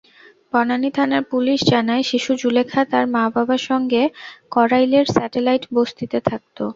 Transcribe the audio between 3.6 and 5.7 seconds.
সঙ্গে কড়াইলের স্যাটেলাইট